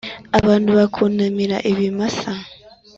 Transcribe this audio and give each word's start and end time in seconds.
abantu 0.37 0.69
bakunamira 0.77 1.57
ibimasa! 1.71 2.31